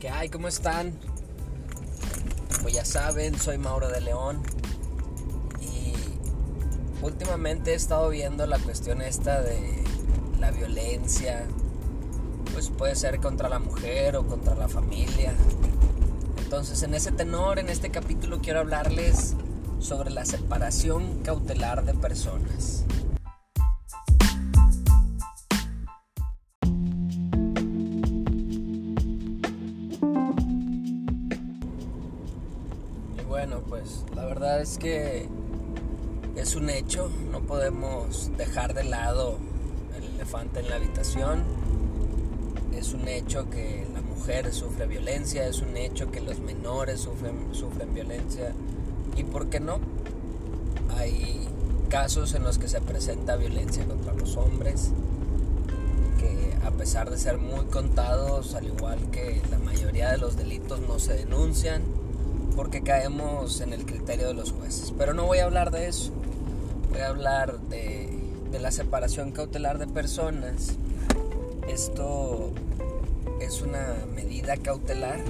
[0.00, 0.30] ¿Qué hay?
[0.30, 0.94] ¿Cómo están?
[2.62, 4.40] Pues ya saben, soy Mauro de León
[5.60, 5.92] y
[7.04, 9.84] últimamente he estado viendo la cuestión esta de
[10.38, 11.44] la violencia,
[12.54, 15.34] pues puede ser contra la mujer o contra la familia.
[16.44, 19.34] Entonces en ese tenor, en este capítulo quiero hablarles
[19.80, 22.86] sobre la separación cautelar de personas.
[33.46, 35.26] Bueno, pues la verdad es que
[36.36, 39.38] es un hecho, no podemos dejar de lado
[39.96, 41.42] el elefante en la habitación.
[42.76, 47.54] Es un hecho que la mujer sufre violencia, es un hecho que los menores sufren,
[47.54, 48.52] sufren violencia.
[49.16, 49.78] ¿Y por qué no?
[50.98, 51.48] Hay
[51.88, 54.90] casos en los que se presenta violencia contra los hombres,
[56.18, 60.80] que a pesar de ser muy contados, al igual que la mayoría de los delitos,
[60.80, 61.80] no se denuncian
[62.56, 64.92] porque caemos en el criterio de los jueces.
[64.96, 66.12] Pero no voy a hablar de eso,
[66.90, 68.08] voy a hablar de,
[68.58, 70.74] la separación cautelar de personas.
[71.68, 72.50] Esto
[73.40, 75.20] es una medida cautelar.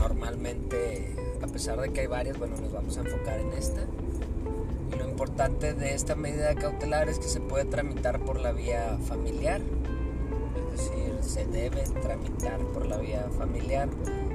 [0.00, 3.82] Normalmente, a pesar de que hay varias, bueno, nos vamos a enfocar en esta.
[4.92, 8.98] Y lo importante de esta medida cautelar es que se puede tramitar por la vía
[9.06, 9.60] familiar.
[10.76, 13.88] Decir, se debe tramitar por la vía familiar.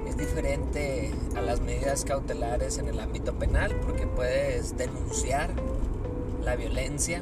[0.08, 5.52] Es diferente a las medidas cautelares en el ámbito penal porque puedes denunciar
[6.44, 7.22] la violencia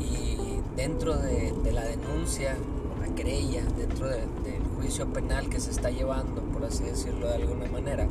[0.00, 2.56] y dentro de, la denuncia
[3.00, 7.34] la querella, dentro de, del juicio penal que se está llevando, por así decirlo de
[7.34, 8.08] alguna manera,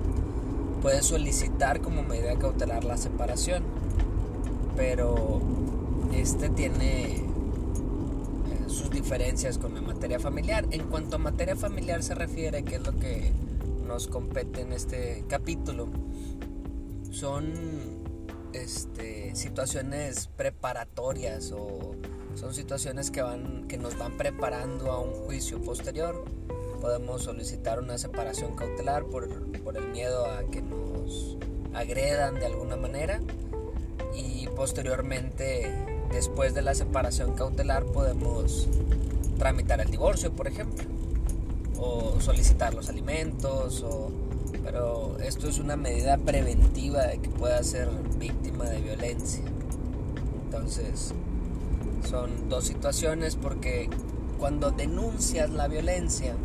[0.82, 3.64] puedes solicitar como medida cautelar la separación,
[4.78, 5.42] pero
[6.14, 7.33] este tiene
[8.74, 10.66] sus diferencias con la materia familiar.
[10.72, 13.32] En cuanto a materia familiar se refiere, que es lo que
[13.86, 15.88] nos compete en este capítulo,
[17.12, 17.54] son
[18.54, 21.96] este, situaciones preparatorias o
[22.36, 26.26] son situaciones que, van, que nos van preparando a un juicio posterior.
[26.82, 29.30] Podemos solicitar una separación cautelar por,
[29.62, 31.38] por el miedo a que nos
[31.74, 33.22] agredan de alguna manera
[34.16, 38.68] y posteriormente, después de la separación cautelar, podemos
[39.38, 40.86] tramitar el divorcio, por ejemplo,
[41.78, 43.84] o solicitar los alimentos,
[44.64, 49.44] pero esto es una medida preventiva de que pueda ser víctima de violencia.
[50.46, 51.14] Entonces,
[52.08, 53.90] son dos situaciones porque
[54.38, 56.36] cuando denuncias la violencia,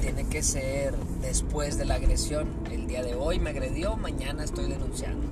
[0.00, 2.48] tiene que ser después de la agresión.
[2.70, 5.26] El día de hoy me agredió, mañana estoy denunciando.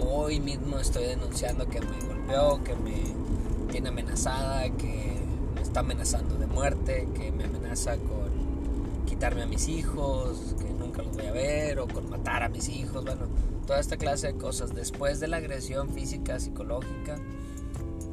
[0.00, 5.16] Hoy mismo estoy denunciando que me golpeó, que me tiene amenazada, que
[5.54, 11.02] me está amenazando de muerte, que me amenaza con quitarme a mis hijos, que nunca
[11.02, 13.04] los voy a ver, o con matar a mis hijos.
[13.04, 13.26] Bueno,
[13.66, 14.74] toda esta clase de cosas.
[14.74, 17.18] Después de la agresión física, psicológica,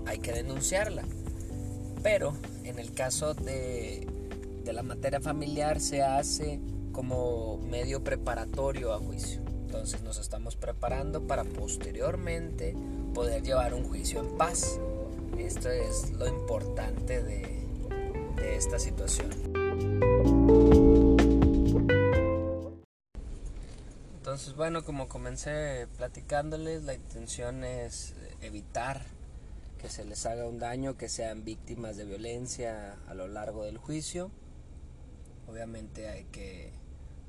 [0.06, 1.04] hay que denunciarla.
[2.04, 2.34] Pero
[2.64, 4.08] en el caso de,
[4.64, 6.60] de la materia familiar se hace
[6.92, 9.42] como medio preparatorio a juicio.
[9.66, 12.76] Entonces nos estamos preparando para posteriormente
[13.16, 14.78] poder llevar un juicio en paz.
[15.40, 17.56] Esto es lo importante de,
[18.58, 19.32] esta situación.
[24.18, 29.02] Entonces, bueno, como comencé platicándoles, la intención es evitar
[29.82, 33.78] que se les haga un daño, que sean víctimas de violencia a lo largo del
[33.78, 34.30] juicio.
[35.48, 36.74] Obviamente hay que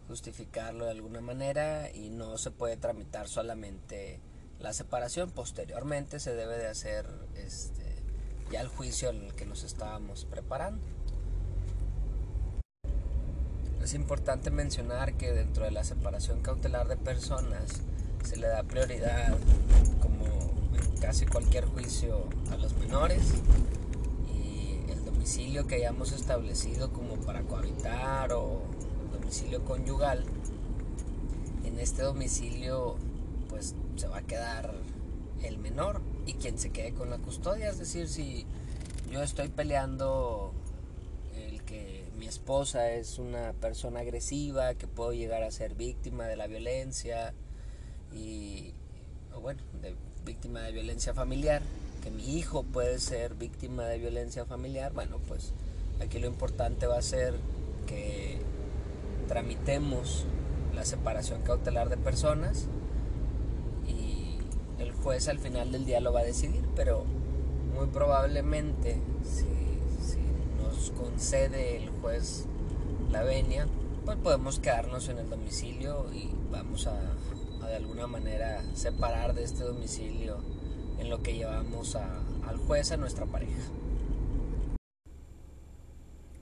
[0.08, 4.20] justificarlo de alguna manera y no se puede tramitar solamente
[4.60, 5.30] la separación.
[5.30, 7.06] Posteriormente se debe de hacer
[7.36, 7.84] este,
[8.50, 10.86] ya el juicio el que nos estábamos preparando.
[13.82, 17.82] Es importante mencionar que dentro de la separación cautelar de personas
[18.24, 19.36] se le da prioridad,
[20.00, 20.24] como
[20.74, 23.22] en casi cualquier juicio, a los menores
[24.34, 28.62] y el domicilio que hayamos establecido como para cohabitar o
[29.12, 30.24] domicilio conyugal,
[31.64, 32.96] en este domicilio
[33.56, 34.74] pues se va a quedar
[35.42, 38.44] el menor y quien se quede con la custodia, es decir, si
[39.10, 40.52] yo estoy peleando
[41.34, 46.36] el que mi esposa es una persona agresiva, que puedo llegar a ser víctima de
[46.36, 47.32] la violencia
[48.12, 48.74] y,
[49.40, 49.94] bueno, de,
[50.26, 51.62] víctima de violencia familiar,
[52.02, 55.54] que mi hijo puede ser víctima de violencia familiar, bueno, pues
[56.02, 57.32] aquí lo importante va a ser
[57.86, 58.38] que
[59.28, 60.26] tramitemos
[60.74, 62.68] la separación cautelar de personas
[65.06, 67.04] juez al final del día lo va a decidir, pero
[67.76, 69.46] muy probablemente si,
[70.04, 70.18] si
[70.60, 72.46] nos concede el juez
[73.12, 73.68] la venia,
[74.04, 76.98] pues podemos quedarnos en el domicilio y vamos a,
[77.62, 80.38] a de alguna manera separar de este domicilio
[80.98, 83.62] en lo que llevamos a, al juez a nuestra pareja.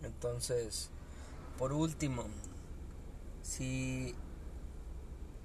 [0.02, 0.88] Entonces,
[1.58, 2.24] por último,
[3.42, 4.14] si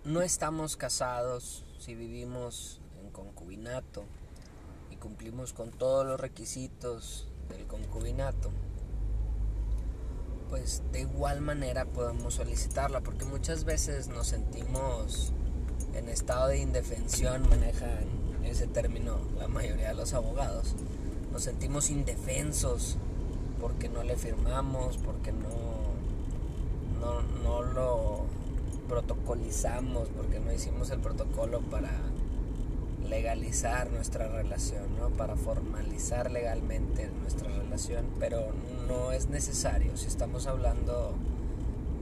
[0.05, 2.79] no estamos casados, si vivimos
[3.11, 4.03] concubinato
[4.91, 8.49] y cumplimos con todos los requisitos del concubinato,
[10.49, 15.31] pues de igual manera podemos solicitarla, porque muchas veces nos sentimos
[15.93, 18.05] en estado de indefensión, manejan
[18.43, 20.75] ese término la mayoría de los abogados,
[21.31, 22.97] nos sentimos indefensos
[23.61, 25.49] porque no le firmamos, porque no,
[26.99, 28.25] no, no lo
[28.87, 31.91] protocolizamos, porque no hicimos el protocolo para
[33.09, 35.09] legalizar nuestra relación, ¿no?
[35.09, 38.47] para formalizar legalmente nuestra relación, pero
[38.87, 39.97] no es necesario.
[39.97, 41.13] Si estamos hablando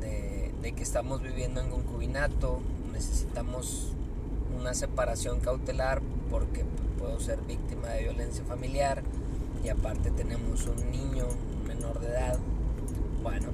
[0.01, 2.59] de, de que estamos viviendo en concubinato,
[2.91, 3.93] necesitamos
[4.59, 6.65] una separación cautelar porque
[6.97, 9.03] puedo ser víctima de violencia familiar
[9.63, 11.25] y aparte tenemos un niño
[11.67, 12.39] menor de edad.
[13.23, 13.47] Bueno,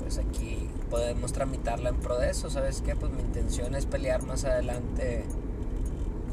[0.00, 2.50] pues aquí podemos tramitarla en pro de eso.
[2.50, 2.96] ¿Sabes qué?
[2.96, 5.24] Pues mi intención es pelear más adelante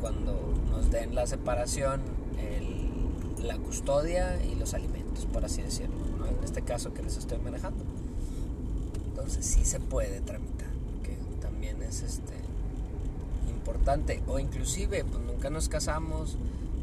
[0.01, 0.53] cuando
[0.85, 2.01] nos den la separación,
[3.41, 5.95] la custodia y los alimentos, por así decirlo.
[6.17, 6.27] ¿no?
[6.27, 7.83] En este caso que les estoy manejando.
[9.09, 10.69] Entonces sí se puede tramitar,
[11.03, 12.33] que también es este
[13.49, 14.21] importante.
[14.27, 16.37] O inclusive, pues nunca nos casamos,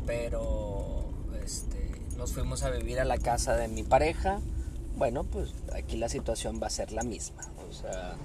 [0.07, 1.05] pero
[1.45, 4.41] este, nos fuimos a vivir a la casa de mi pareja.
[4.97, 7.43] Bueno, pues aquí la situación va a ser la misma.
[7.73, 8.17] O sea,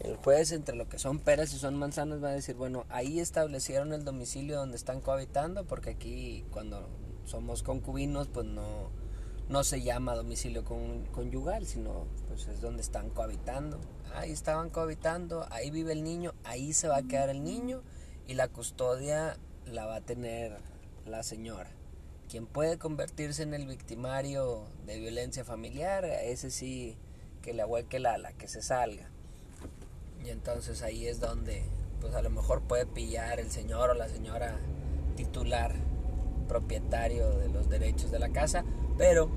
[0.00, 3.18] el juez entre lo que son peras y son manzanas va a decir, bueno, ahí
[3.18, 6.88] establecieron el domicilio donde están cohabitando, porque aquí cuando
[7.24, 8.90] somos concubinos, pues no,
[9.48, 13.80] no se llama domicilio con, conyugal, sino pues es donde están cohabitando.
[14.14, 17.82] Ahí estaban cohabitando, ahí vive el niño, ahí se va a quedar el niño
[18.28, 20.58] y la custodia la va a tener
[21.06, 21.70] la señora.
[22.28, 26.96] Quien puede convertirse en el victimario de violencia familiar, ese sí
[27.42, 29.10] que le ahueque el ala, que se salga.
[30.24, 31.64] Y entonces ahí es donde,
[32.00, 34.56] pues a lo mejor puede pillar el señor o la señora
[35.16, 35.74] titular,
[36.48, 38.64] propietario de los derechos de la casa,
[38.96, 39.28] pero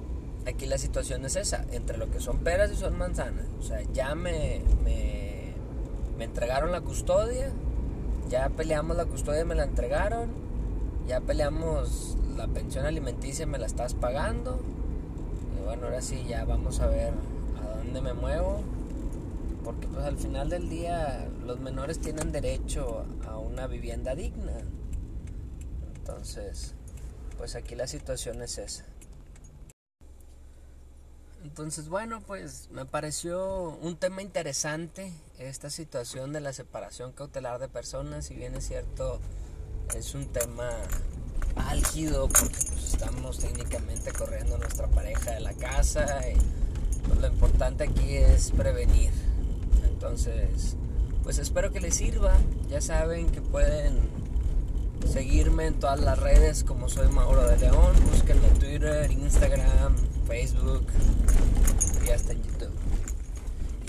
[0.46, 3.48] aquí la situación es esa, entre lo que son peras y son manzanas.
[3.60, 5.54] O sea, ya me, me,
[6.18, 7.52] me entregaron la custodia,
[8.30, 10.30] ya peleamos la custodia, me la entregaron,
[11.08, 14.60] ya peleamos la pensión alimenticia, me la estás pagando.
[15.58, 17.14] Y bueno, ahora sí, ya vamos a ver
[17.96, 18.62] a dónde me muevo
[19.64, 24.54] porque pues al final del día los menores tienen derecho a una vivienda digna.
[25.96, 26.74] Entonces,
[27.38, 28.86] pues aquí la situación es esa.
[31.44, 37.70] Entonces, bueno, pues me pareció un tema interesante esta situación de la separación cautelar de
[37.70, 39.20] personas, si bien es cierto,
[39.96, 40.70] es un tema
[41.56, 46.65] álgido porque pues estamos técnicamente corriendo nuestra pareja de la casa y
[47.20, 49.12] lo importante aquí es prevenir.
[49.88, 50.76] Entonces,
[51.24, 52.36] pues espero que les sirva.
[52.70, 54.00] Ya saben que pueden
[55.12, 57.94] seguirme en todas las redes como soy Mauro de León.
[58.12, 59.96] Búsquenme en Twitter, Instagram,
[60.28, 60.86] Facebook
[62.06, 62.72] y hasta en YouTube.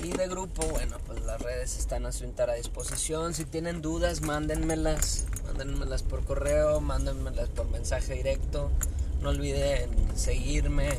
[0.04, 3.35] Y de grupo, bueno, pues las redes están a su entera disposición.
[3.35, 5.25] Si tienen dudas, mándenmelas.
[5.46, 8.70] Mándenmelas por correo, mándenmelas por mensaje directo.
[9.23, 10.90] No olviden seguirme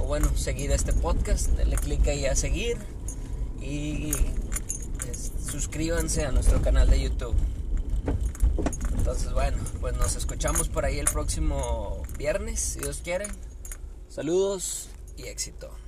[0.00, 1.48] o bueno, seguir este podcast.
[1.50, 2.76] Denle clic ahí a seguir
[3.60, 4.12] y
[5.50, 7.34] suscríbanse a nuestro canal de YouTube.
[8.96, 13.26] Entonces, bueno, pues nos escuchamos por ahí el próximo viernes, si Dios quiere.
[14.08, 15.80] Saludos y éxito.